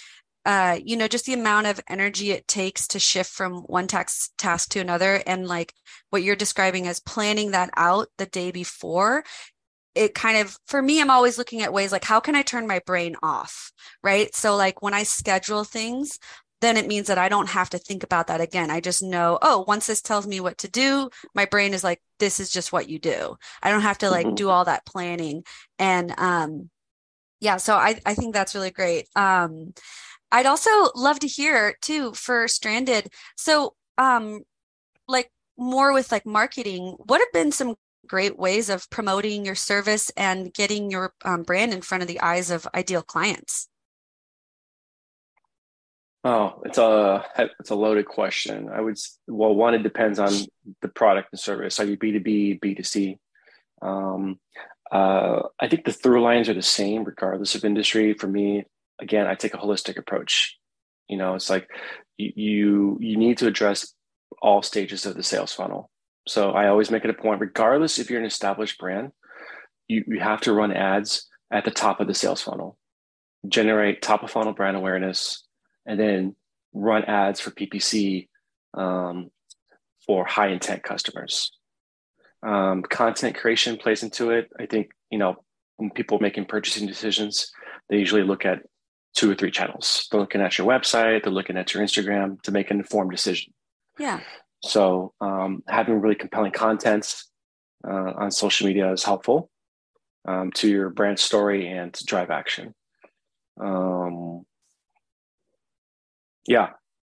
uh, 0.44 0.78
you 0.82 0.96
know, 0.96 1.08
just 1.08 1.26
the 1.26 1.34
amount 1.34 1.66
of 1.66 1.80
energy 1.88 2.30
it 2.30 2.48
takes 2.48 2.88
to 2.88 2.98
shift 2.98 3.30
from 3.30 3.62
one 3.62 3.86
task 3.86 4.30
task 4.38 4.70
to 4.70 4.80
another, 4.80 5.22
and 5.26 5.46
like 5.46 5.74
what 6.10 6.22
you're 6.22 6.36
describing 6.36 6.86
as 6.86 7.00
planning 7.00 7.50
that 7.52 7.70
out 7.76 8.08
the 8.18 8.26
day 8.26 8.50
before. 8.50 9.24
It 9.94 10.14
kind 10.14 10.38
of, 10.38 10.56
for 10.66 10.80
me, 10.80 11.00
I'm 11.00 11.10
always 11.10 11.38
looking 11.38 11.62
at 11.62 11.72
ways 11.72 11.90
like 11.90 12.04
how 12.04 12.20
can 12.20 12.36
I 12.36 12.42
turn 12.42 12.66
my 12.68 12.80
brain 12.86 13.16
off, 13.22 13.72
right? 14.02 14.32
So, 14.34 14.56
like 14.56 14.80
when 14.80 14.94
I 14.94 15.02
schedule 15.02 15.64
things, 15.64 16.18
then 16.60 16.76
it 16.76 16.86
means 16.86 17.06
that 17.06 17.18
I 17.18 17.28
don't 17.28 17.48
have 17.48 17.70
to 17.70 17.78
think 17.78 18.02
about 18.02 18.26
that 18.28 18.40
again. 18.40 18.70
I 18.70 18.80
just 18.80 19.02
know, 19.02 19.38
oh, 19.42 19.64
once 19.68 19.86
this 19.86 20.02
tells 20.02 20.26
me 20.26 20.40
what 20.40 20.58
to 20.58 20.68
do, 20.70 21.10
my 21.34 21.44
brain 21.44 21.72
is 21.72 21.84
like, 21.84 22.02
this 22.18 22.40
is 22.40 22.50
just 22.50 22.72
what 22.72 22.88
you 22.88 22.98
do. 22.98 23.36
I 23.62 23.70
don't 23.70 23.82
have 23.82 23.98
to 23.98 24.10
like 24.10 24.26
mm-hmm. 24.26 24.34
do 24.34 24.50
all 24.50 24.64
that 24.64 24.84
planning. 24.84 25.44
And 25.78 26.12
um, 26.18 26.70
yeah, 27.40 27.58
so 27.58 27.74
I, 27.74 28.00
I 28.04 28.14
think 28.14 28.34
that's 28.34 28.54
really 28.54 28.72
great. 28.72 29.06
Um, 29.14 29.72
I'd 30.30 30.46
also 30.46 30.70
love 30.94 31.18
to 31.20 31.26
hear 31.26 31.76
too 31.80 32.12
for 32.12 32.48
Stranded. 32.48 33.08
So 33.36 33.74
um, 33.96 34.42
like 35.06 35.30
more 35.56 35.92
with 35.92 36.12
like 36.12 36.26
marketing, 36.26 36.96
what 36.98 37.20
have 37.20 37.32
been 37.32 37.52
some 37.52 37.76
great 38.06 38.38
ways 38.38 38.70
of 38.70 38.88
promoting 38.90 39.44
your 39.44 39.54
service 39.54 40.10
and 40.16 40.52
getting 40.52 40.90
your 40.90 41.12
um, 41.24 41.42
brand 41.42 41.72
in 41.72 41.82
front 41.82 42.02
of 42.02 42.08
the 42.08 42.20
eyes 42.20 42.50
of 42.50 42.66
ideal 42.74 43.02
clients? 43.02 43.68
Oh, 46.24 46.60
it's 46.64 46.78
a 46.78 47.24
it's 47.60 47.70
a 47.70 47.74
loaded 47.74 48.06
question. 48.06 48.68
I 48.68 48.80
would 48.80 48.98
well, 49.28 49.54
one, 49.54 49.74
it 49.74 49.82
depends 49.82 50.18
on 50.18 50.32
the 50.82 50.88
product 50.88 51.28
and 51.32 51.40
service. 51.40 51.78
Are 51.78 51.84
you 51.84 51.96
B 51.96 52.12
two 52.12 52.20
B, 52.20 52.58
B 52.60 52.74
two 52.74 52.82
C? 52.82 53.18
Um, 53.80 54.40
uh, 54.90 55.42
I 55.60 55.68
think 55.68 55.84
the 55.84 55.92
through 55.92 56.20
lines 56.20 56.48
are 56.48 56.54
the 56.54 56.62
same 56.62 57.04
regardless 57.04 57.54
of 57.54 57.64
industry. 57.64 58.14
For 58.14 58.26
me, 58.26 58.64
again, 59.00 59.26
I 59.26 59.34
take 59.34 59.54
a 59.54 59.58
holistic 59.58 59.98
approach. 59.98 60.56
You 61.08 61.16
know, 61.16 61.34
it's 61.34 61.50
like 61.50 61.68
you 62.16 62.98
you 63.00 63.16
need 63.16 63.38
to 63.38 63.46
address 63.46 63.94
all 64.42 64.62
stages 64.62 65.06
of 65.06 65.14
the 65.14 65.22
sales 65.22 65.52
funnel. 65.52 65.90
So 66.26 66.50
I 66.50 66.68
always 66.68 66.90
make 66.90 67.04
it 67.04 67.10
a 67.10 67.14
point, 67.14 67.40
regardless 67.40 67.98
if 67.98 68.10
you're 68.10 68.20
an 68.20 68.26
established 68.26 68.78
brand, 68.78 69.12
you, 69.88 70.04
you 70.06 70.20
have 70.20 70.42
to 70.42 70.52
run 70.52 70.72
ads 70.72 71.26
at 71.50 71.64
the 71.64 71.70
top 71.70 72.00
of 72.00 72.06
the 72.06 72.14
sales 72.14 72.42
funnel, 72.42 72.76
generate 73.48 74.02
top 74.02 74.22
of 74.22 74.30
funnel 74.30 74.52
brand 74.52 74.76
awareness, 74.76 75.44
and 75.86 75.98
then 75.98 76.36
run 76.74 77.04
ads 77.04 77.40
for 77.40 77.50
PPC 77.50 78.28
um, 78.74 79.30
for 80.06 80.26
high 80.26 80.48
intent 80.48 80.82
customers. 80.82 81.50
Um, 82.46 82.82
content 82.82 83.36
creation 83.36 83.78
plays 83.78 84.02
into 84.02 84.30
it. 84.30 84.50
I 84.60 84.66
think, 84.66 84.90
you 85.10 85.18
know, 85.18 85.36
when 85.76 85.90
people 85.90 86.18
making 86.20 86.44
purchasing 86.44 86.86
decisions, 86.86 87.50
they 87.88 87.96
usually 87.96 88.22
look 88.22 88.44
at 88.44 88.60
two 89.18 89.28
or 89.28 89.34
three 89.34 89.50
channels. 89.50 90.06
They're 90.10 90.20
looking 90.20 90.40
at 90.40 90.58
your 90.58 90.66
website, 90.68 91.24
they're 91.24 91.32
looking 91.32 91.56
at 91.56 91.74
your 91.74 91.82
Instagram 91.82 92.40
to 92.42 92.52
make 92.52 92.70
an 92.70 92.78
informed 92.78 93.10
decision. 93.10 93.52
Yeah. 93.98 94.20
So 94.62 95.12
um, 95.20 95.64
having 95.66 96.00
really 96.00 96.14
compelling 96.14 96.52
content 96.52 97.24
uh, 97.84 98.12
on 98.16 98.30
social 98.30 98.68
media 98.68 98.92
is 98.92 99.02
helpful 99.02 99.50
um, 100.24 100.52
to 100.52 100.68
your 100.68 100.90
brand 100.90 101.18
story 101.18 101.66
and 101.66 101.92
to 101.94 102.04
drive 102.04 102.30
action. 102.30 102.74
Um, 103.60 104.46
yeah, 106.46 106.70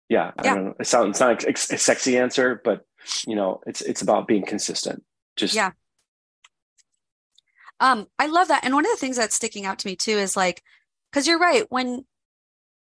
yeah. 0.08 0.30
I 0.38 0.42
don't 0.42 0.64
know. 0.64 0.74
It 0.80 0.86
sounds 0.86 1.10
it's 1.10 1.20
not 1.20 1.44
a, 1.44 1.74
a 1.74 1.78
sexy 1.78 2.16
answer, 2.16 2.62
but 2.64 2.80
you 3.26 3.36
know, 3.36 3.60
it's 3.66 3.82
it's 3.82 4.00
about 4.00 4.26
being 4.26 4.46
consistent. 4.46 5.04
Just 5.36 5.54
yeah. 5.54 5.72
Um, 7.78 8.06
I 8.18 8.26
love 8.26 8.48
that. 8.48 8.64
And 8.64 8.74
one 8.74 8.86
of 8.86 8.90
the 8.90 8.98
things 8.98 9.16
that's 9.16 9.34
sticking 9.34 9.66
out 9.66 9.78
to 9.80 9.86
me 9.86 9.96
too 9.96 10.12
is 10.12 10.34
like, 10.34 10.62
because 11.10 11.26
you're 11.26 11.38
right, 11.38 11.64
when 11.70 12.04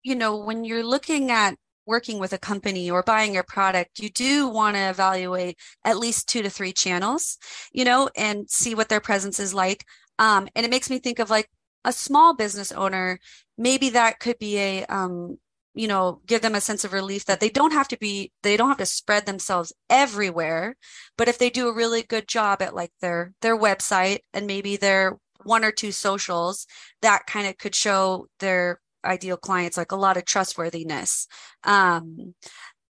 you 0.03 0.15
know, 0.15 0.37
when 0.37 0.63
you're 0.63 0.83
looking 0.83 1.31
at 1.31 1.55
working 1.85 2.19
with 2.19 2.33
a 2.33 2.37
company 2.37 2.89
or 2.89 3.03
buying 3.03 3.35
a 3.35 3.43
product, 3.43 3.99
you 3.99 4.09
do 4.09 4.47
want 4.47 4.75
to 4.75 4.89
evaluate 4.89 5.57
at 5.83 5.97
least 5.97 6.29
two 6.29 6.41
to 6.41 6.49
three 6.49 6.71
channels, 6.71 7.37
you 7.73 7.83
know, 7.83 8.09
and 8.15 8.49
see 8.49 8.75
what 8.75 8.89
their 8.89 8.99
presence 9.01 9.39
is 9.39 9.53
like. 9.53 9.83
Um, 10.19 10.47
and 10.55 10.65
it 10.65 10.69
makes 10.69 10.89
me 10.89 10.99
think 10.99 11.19
of 11.19 11.29
like 11.29 11.49
a 11.83 11.91
small 11.91 12.35
business 12.35 12.71
owner, 12.71 13.19
maybe 13.57 13.89
that 13.89 14.19
could 14.19 14.37
be 14.37 14.57
a 14.59 14.85
um, 14.85 15.37
you 15.73 15.87
know 15.87 16.21
give 16.25 16.41
them 16.41 16.55
a 16.55 16.61
sense 16.61 16.83
of 16.83 16.93
relief 16.93 17.25
that 17.25 17.39
they 17.39 17.49
don't 17.49 17.73
have 17.73 17.87
to 17.87 17.97
be 17.97 18.31
they 18.43 18.57
don't 18.57 18.69
have 18.69 18.77
to 18.77 18.85
spread 18.85 19.25
themselves 19.25 19.71
everywhere 19.89 20.75
but 21.15 21.27
if 21.27 21.37
they 21.37 21.49
do 21.49 21.67
a 21.67 21.73
really 21.73 22.01
good 22.01 22.27
job 22.27 22.61
at 22.61 22.73
like 22.73 22.91
their 23.01 23.33
their 23.41 23.57
website 23.57 24.19
and 24.33 24.47
maybe 24.47 24.75
their 24.75 25.17
one 25.43 25.63
or 25.63 25.71
two 25.71 25.91
socials 25.91 26.67
that 27.01 27.25
kind 27.27 27.47
of 27.47 27.57
could 27.57 27.75
show 27.75 28.27
their 28.39 28.79
ideal 29.05 29.37
clients 29.37 29.77
like 29.77 29.91
a 29.91 29.95
lot 29.95 30.17
of 30.17 30.25
trustworthiness 30.25 31.27
um 31.63 32.33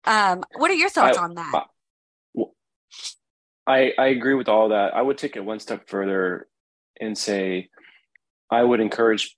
um 0.04 0.42
what 0.56 0.70
are 0.70 0.74
your 0.74 0.88
thoughts 0.88 1.18
I, 1.18 1.22
on 1.22 1.34
that 1.34 1.66
I, 3.68 3.92
I 3.98 4.06
agree 4.06 4.32
with 4.32 4.48
all 4.48 4.70
that. 4.70 4.96
I 4.96 5.02
would 5.02 5.18
take 5.18 5.36
it 5.36 5.44
one 5.44 5.60
step 5.60 5.90
further 5.90 6.48
and 6.98 7.16
say 7.16 7.68
I 8.50 8.62
would 8.62 8.80
encourage 8.80 9.36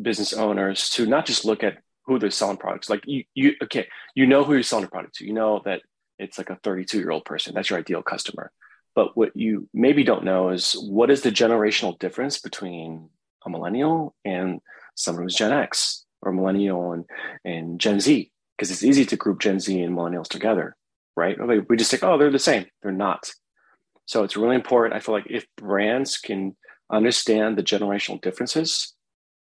business 0.00 0.34
owners 0.34 0.90
to 0.90 1.06
not 1.06 1.24
just 1.24 1.46
look 1.46 1.64
at 1.64 1.78
who 2.04 2.18
they're 2.18 2.30
selling 2.30 2.58
products. 2.58 2.90
Like 2.90 3.00
you, 3.06 3.24
you 3.34 3.54
okay, 3.62 3.88
you 4.14 4.26
know 4.26 4.44
who 4.44 4.52
you're 4.52 4.62
selling 4.62 4.84
a 4.84 4.88
product 4.88 5.16
to. 5.16 5.26
You 5.26 5.32
know 5.32 5.62
that 5.64 5.80
it's 6.18 6.36
like 6.36 6.50
a 6.50 6.58
32 6.62 6.98
year 6.98 7.10
old 7.10 7.24
person. 7.24 7.54
That's 7.54 7.70
your 7.70 7.78
ideal 7.78 8.02
customer. 8.02 8.52
But 8.98 9.16
what 9.16 9.36
you 9.36 9.68
maybe 9.72 10.02
don't 10.02 10.24
know 10.24 10.48
is 10.48 10.72
what 10.88 11.10
is 11.10 11.22
the 11.22 11.30
generational 11.30 11.98
difference 11.98 12.40
between 12.40 13.10
a 13.46 13.50
millennial 13.50 14.16
and 14.24 14.60
someone 14.96 15.22
who's 15.22 15.36
Gen 15.36 15.52
X 15.52 16.04
or 16.22 16.32
millennial 16.32 16.92
and, 16.92 17.04
and 17.44 17.80
Gen 17.80 18.00
Z? 18.00 18.32
Because 18.56 18.72
it's 18.72 18.82
easy 18.82 19.04
to 19.04 19.16
group 19.16 19.38
Gen 19.40 19.60
Z 19.60 19.80
and 19.80 19.96
millennials 19.96 20.26
together 20.26 20.76
right? 21.18 21.36
We 21.68 21.76
just 21.76 21.90
think, 21.90 22.04
oh, 22.04 22.16
they're 22.16 22.30
the 22.30 22.38
same. 22.38 22.66
They're 22.80 22.92
not. 22.92 23.32
So 24.06 24.22
it's 24.22 24.36
really 24.36 24.54
important. 24.54 24.94
I 24.94 25.00
feel 25.00 25.14
like 25.14 25.26
if 25.28 25.46
brands 25.56 26.16
can 26.16 26.56
understand 26.90 27.58
the 27.58 27.62
generational 27.62 28.20
differences, 28.20 28.94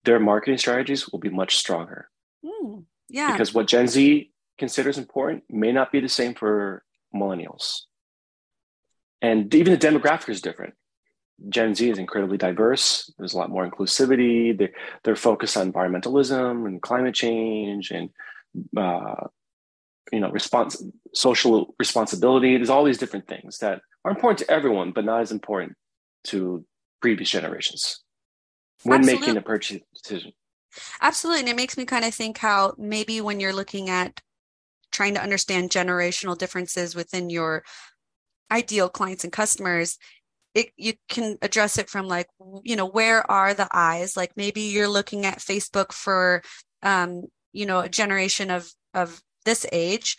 their 0.05 0.19
marketing 0.19 0.57
strategies 0.57 1.09
will 1.09 1.19
be 1.19 1.29
much 1.29 1.57
stronger. 1.57 2.09
Mm, 2.43 2.85
yeah. 3.09 3.33
Because 3.33 3.53
what 3.53 3.67
Gen 3.67 3.87
Z 3.87 4.31
considers 4.57 4.97
important 4.97 5.43
may 5.49 5.73
not 5.73 5.91
be 5.91 5.99
the 5.99 6.07
same 6.07 6.33
for 6.33 6.83
millennials. 7.13 7.81
And 9.25 9.53
even 9.53 9.77
the 9.77 9.87
demographic 9.87 10.29
is 10.29 10.41
different. 10.41 10.73
Gen 11.49 11.75
Z 11.75 11.89
is 11.89 11.97
incredibly 11.97 12.37
diverse. 12.37 13.11
There's 13.17 13.33
a 13.33 13.37
lot 13.37 13.49
more 13.49 13.69
inclusivity. 13.69 14.57
They, 14.57 14.71
they're 15.03 15.15
focused 15.15 15.57
on 15.57 15.71
environmentalism 15.71 16.65
and 16.65 16.81
climate 16.81 17.15
change 17.15 17.91
and 17.91 18.09
uh, 18.77 19.27
you 20.11 20.19
know 20.19 20.29
response 20.29 20.81
social 21.13 21.73
responsibility 21.79 22.55
there's 22.55 22.69
all 22.69 22.85
these 22.85 22.99
different 22.99 23.27
things 23.27 23.57
that 23.57 23.81
are 24.05 24.11
important 24.11 24.37
to 24.37 24.49
everyone 24.49 24.91
but 24.91 25.03
not 25.03 25.19
as 25.19 25.31
important 25.31 25.73
to 26.23 26.63
previous 27.01 27.29
generations 27.29 28.03
when 28.83 28.99
Absolutely. 28.99 29.27
making 29.27 29.37
a 29.37 29.41
purchase 29.41 29.81
decision 29.95 30.31
Absolutely. 31.01 31.41
And 31.41 31.49
it 31.49 31.55
makes 31.55 31.77
me 31.77 31.85
kind 31.85 32.05
of 32.05 32.13
think 32.13 32.37
how 32.37 32.73
maybe 32.77 33.21
when 33.21 33.39
you're 33.39 33.53
looking 33.53 33.89
at 33.89 34.21
trying 34.91 35.13
to 35.13 35.21
understand 35.21 35.69
generational 35.69 36.37
differences 36.37 36.95
within 36.95 37.29
your 37.29 37.63
ideal 38.51 38.89
clients 38.89 39.23
and 39.23 39.33
customers, 39.33 39.97
it, 40.53 40.67
you 40.77 40.93
can 41.09 41.37
address 41.41 41.77
it 41.77 41.89
from 41.89 42.07
like, 42.07 42.27
you 42.63 42.75
know, 42.75 42.87
where 42.87 43.29
are 43.29 43.53
the 43.53 43.67
eyes? 43.71 44.15
Like 44.15 44.31
maybe 44.37 44.61
you're 44.61 44.87
looking 44.87 45.25
at 45.25 45.39
Facebook 45.39 45.91
for, 45.91 46.41
um, 46.81 47.23
you 47.51 47.65
know, 47.65 47.79
a 47.79 47.89
generation 47.89 48.51
of, 48.51 48.71
of 48.93 49.21
this 49.43 49.65
age 49.71 50.17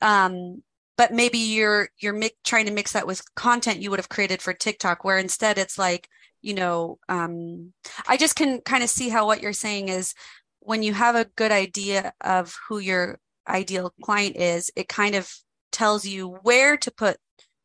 um, 0.00 0.62
but 0.96 1.12
maybe 1.12 1.38
you're 1.38 1.88
you're 1.98 2.12
mi- 2.12 2.30
trying 2.44 2.66
to 2.66 2.72
mix 2.72 2.92
that 2.92 3.06
with 3.06 3.22
content 3.34 3.80
you 3.80 3.90
would 3.90 3.98
have 3.98 4.08
created 4.08 4.40
for 4.42 4.52
tiktok 4.52 5.04
where 5.04 5.18
instead 5.18 5.58
it's 5.58 5.78
like 5.78 6.08
you 6.42 6.54
know 6.54 6.98
um, 7.08 7.72
i 8.06 8.16
just 8.16 8.36
can 8.36 8.60
kind 8.60 8.82
of 8.82 8.90
see 8.90 9.08
how 9.08 9.26
what 9.26 9.42
you're 9.42 9.52
saying 9.52 9.88
is 9.88 10.14
when 10.60 10.82
you 10.82 10.92
have 10.92 11.14
a 11.14 11.28
good 11.36 11.52
idea 11.52 12.12
of 12.20 12.54
who 12.68 12.78
your 12.78 13.18
ideal 13.48 13.92
client 14.02 14.36
is 14.36 14.70
it 14.76 14.88
kind 14.88 15.14
of 15.14 15.30
tells 15.72 16.04
you 16.04 16.28
where 16.42 16.76
to 16.76 16.90
put 16.90 17.16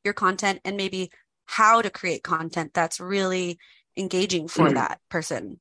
your 0.04 0.14
content 0.14 0.60
and 0.66 0.78
maybe 0.78 1.12
how 1.46 1.82
to 1.82 1.90
create 1.90 2.24
content 2.24 2.72
that's 2.74 3.00
really 3.00 3.60
engaging 3.98 4.48
for 4.48 4.70
mm. 4.70 4.76
that 4.76 5.00
person. 5.10 5.60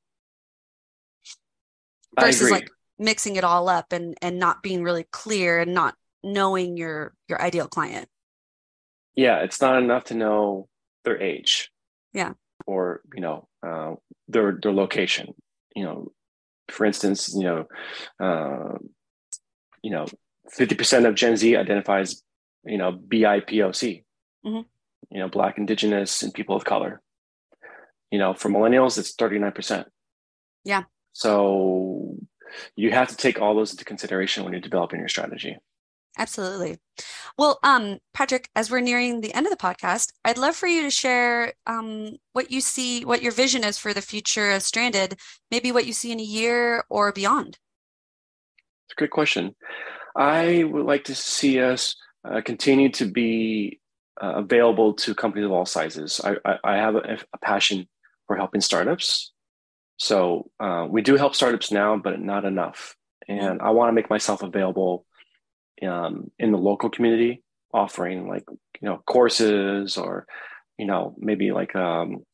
Versus 2.18 2.50
like 2.50 2.68
mixing 2.98 3.36
it 3.36 3.44
all 3.44 3.68
up 3.68 3.92
and 3.92 4.14
and 4.20 4.38
not 4.38 4.62
being 4.62 4.82
really 4.82 5.06
clear 5.10 5.60
and 5.60 5.74
not 5.74 5.94
knowing 6.22 6.76
your 6.76 7.14
your 7.28 7.40
ideal 7.40 7.66
client. 7.66 8.08
Yeah 9.14 9.38
it's 9.38 9.60
not 9.60 9.82
enough 9.82 10.04
to 10.04 10.14
know 10.14 10.68
their 11.04 11.20
age. 11.20 11.70
Yeah. 12.12 12.32
Or 12.66 13.00
you 13.14 13.20
know 13.20 13.48
uh, 13.66 13.94
their 14.28 14.58
their 14.60 14.72
location. 14.72 15.34
You 15.74 15.84
know 15.84 16.12
for 16.68 16.84
instance 16.84 17.32
you 17.34 17.44
know 17.44 17.66
uh, 18.20 18.78
you 19.82 19.90
know 19.90 20.06
50% 20.58 21.06
of 21.06 21.14
gen 21.14 21.36
z 21.36 21.56
identifies 21.56 22.22
you 22.64 22.78
know 22.78 22.92
bipoc 22.92 24.04
mm-hmm. 24.44 24.62
you 25.10 25.20
know 25.20 25.28
black 25.28 25.58
indigenous 25.58 26.22
and 26.22 26.34
people 26.34 26.56
of 26.56 26.64
color 26.64 27.00
you 28.10 28.18
know 28.18 28.34
for 28.34 28.48
millennials 28.48 28.98
it's 28.98 29.14
39% 29.14 29.84
yeah 30.64 30.84
so 31.12 32.16
you 32.76 32.90
have 32.90 33.08
to 33.08 33.16
take 33.16 33.40
all 33.40 33.54
those 33.54 33.72
into 33.72 33.84
consideration 33.84 34.44
when 34.44 34.52
you're 34.52 34.60
developing 34.60 35.00
your 35.00 35.08
strategy. 35.08 35.56
Absolutely. 36.18 36.78
Well, 37.38 37.58
um, 37.62 37.98
Patrick, 38.12 38.48
as 38.56 38.70
we're 38.70 38.80
nearing 38.80 39.20
the 39.20 39.32
end 39.32 39.46
of 39.46 39.50
the 39.50 39.56
podcast, 39.56 40.12
I'd 40.24 40.38
love 40.38 40.56
for 40.56 40.66
you 40.66 40.82
to 40.82 40.90
share 40.90 41.54
um, 41.66 42.16
what 42.32 42.50
you 42.50 42.60
see, 42.60 43.04
what 43.04 43.22
your 43.22 43.32
vision 43.32 43.62
is 43.62 43.78
for 43.78 43.94
the 43.94 44.02
future 44.02 44.50
of 44.50 44.62
Stranded, 44.62 45.18
maybe 45.50 45.72
what 45.72 45.86
you 45.86 45.92
see 45.92 46.10
in 46.10 46.20
a 46.20 46.24
year 46.24 46.84
or 46.90 47.12
beyond. 47.12 47.58
It's 48.86 48.94
a 48.98 49.00
good 49.00 49.10
question. 49.10 49.54
I 50.16 50.64
would 50.64 50.84
like 50.84 51.04
to 51.04 51.14
see 51.14 51.60
us 51.60 51.94
uh, 52.28 52.40
continue 52.44 52.90
to 52.90 53.06
be 53.06 53.79
uh, 54.22 54.34
available 54.36 54.94
to 54.94 55.14
companies 55.14 55.46
of 55.46 55.52
all 55.52 55.66
sizes. 55.66 56.20
I, 56.22 56.36
I, 56.44 56.58
I 56.64 56.76
have 56.76 56.94
a, 56.96 57.18
a 57.32 57.38
passion 57.38 57.88
for 58.26 58.36
helping 58.36 58.60
startups 58.60 59.32
so 60.00 60.50
uh, 60.58 60.86
we 60.88 61.02
do 61.02 61.16
help 61.16 61.34
startups 61.34 61.70
now, 61.70 61.98
but 61.98 62.20
not 62.20 62.46
enough. 62.46 62.96
And 63.28 63.60
I 63.60 63.70
want 63.70 63.90
to 63.90 63.92
make 63.92 64.08
myself 64.08 64.42
available 64.42 65.04
um, 65.86 66.30
in 66.38 66.52
the 66.52 66.58
local 66.58 66.88
community, 66.88 67.42
offering 67.74 68.26
like 68.26 68.44
you 68.48 68.88
know 68.88 69.02
courses 69.06 69.98
or 69.98 70.26
you 70.78 70.86
know 70.86 71.14
maybe 71.18 71.52
like 71.52 71.76
um, 71.76 72.24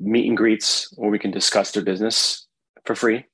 meet 0.00 0.26
and 0.26 0.38
greets 0.38 0.90
where 0.96 1.10
we 1.10 1.18
can 1.18 1.30
discuss 1.30 1.70
their 1.70 1.84
business 1.84 2.46
for 2.86 2.94
free. 2.94 3.26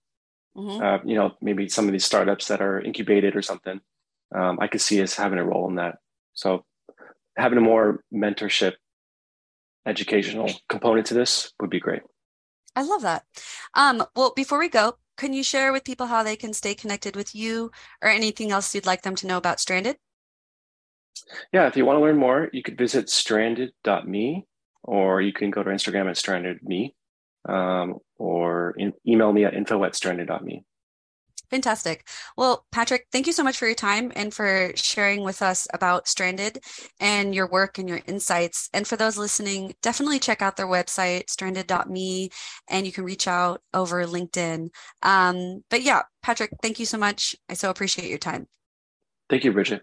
Mm-hmm. 0.56 0.82
Uh, 0.82 0.98
you 1.04 1.14
know, 1.14 1.30
maybe 1.40 1.68
some 1.68 1.86
of 1.86 1.92
these 1.92 2.04
startups 2.04 2.48
that 2.48 2.60
are 2.60 2.80
incubated 2.80 3.36
or 3.36 3.42
something. 3.42 3.80
Um, 4.34 4.58
I 4.60 4.66
could 4.66 4.80
see 4.80 5.00
us 5.02 5.14
having 5.14 5.38
a 5.38 5.44
role 5.44 5.68
in 5.68 5.76
that. 5.76 5.98
So 6.34 6.64
having 7.36 7.58
a 7.58 7.62
more 7.62 8.02
mentorship, 8.12 8.74
educational 9.86 10.50
component 10.68 11.06
to 11.06 11.14
this 11.14 11.52
would 11.60 11.70
be 11.70 11.80
great. 11.80 12.02
I 12.74 12.82
love 12.82 13.02
that. 13.02 13.24
Um, 13.74 14.04
well, 14.16 14.32
before 14.34 14.58
we 14.58 14.68
go, 14.68 14.96
can 15.16 15.32
you 15.32 15.42
share 15.42 15.72
with 15.72 15.84
people 15.84 16.06
how 16.06 16.22
they 16.22 16.36
can 16.36 16.52
stay 16.52 16.74
connected 16.74 17.16
with 17.16 17.34
you 17.34 17.70
or 18.02 18.08
anything 18.08 18.50
else 18.50 18.74
you'd 18.74 18.86
like 18.86 19.02
them 19.02 19.14
to 19.16 19.26
know 19.26 19.36
about 19.36 19.60
Stranded? 19.60 19.96
Yeah, 21.52 21.66
if 21.66 21.76
you 21.76 21.84
want 21.84 21.98
to 21.98 22.00
learn 22.00 22.16
more, 22.16 22.48
you 22.52 22.62
could 22.62 22.78
visit 22.78 23.10
stranded.me 23.10 24.46
or 24.82 25.20
you 25.20 25.32
can 25.32 25.50
go 25.50 25.62
to 25.62 25.70
Instagram 25.70 26.08
at 26.08 26.16
strandedme 26.16 26.94
um, 27.48 27.98
or 28.16 28.74
in, 28.76 28.92
email 29.06 29.32
me 29.32 29.44
at 29.44 29.54
info 29.54 29.84
at 29.84 29.94
stranded.me. 29.94 30.64
Fantastic. 31.52 32.08
Well, 32.34 32.64
Patrick, 32.72 33.08
thank 33.12 33.26
you 33.26 33.32
so 33.34 33.44
much 33.44 33.58
for 33.58 33.66
your 33.66 33.74
time 33.74 34.10
and 34.16 34.32
for 34.32 34.72
sharing 34.74 35.22
with 35.22 35.42
us 35.42 35.68
about 35.74 36.08
Stranded 36.08 36.64
and 36.98 37.34
your 37.34 37.46
work 37.46 37.76
and 37.76 37.86
your 37.86 38.00
insights. 38.06 38.70
And 38.72 38.88
for 38.88 38.96
those 38.96 39.18
listening, 39.18 39.74
definitely 39.82 40.18
check 40.18 40.40
out 40.40 40.56
their 40.56 40.66
website, 40.66 41.28
stranded.me, 41.28 42.30
and 42.70 42.86
you 42.86 42.92
can 42.92 43.04
reach 43.04 43.28
out 43.28 43.60
over 43.74 44.02
LinkedIn. 44.06 44.70
Um, 45.02 45.62
but 45.68 45.82
yeah, 45.82 46.00
Patrick, 46.22 46.52
thank 46.62 46.80
you 46.80 46.86
so 46.86 46.96
much. 46.96 47.36
I 47.50 47.52
so 47.52 47.68
appreciate 47.68 48.08
your 48.08 48.16
time. 48.16 48.46
Thank 49.28 49.44
you, 49.44 49.52
Bridget. 49.52 49.82